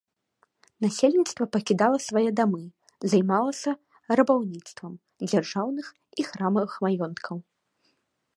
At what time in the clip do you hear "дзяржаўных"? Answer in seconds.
5.29-5.85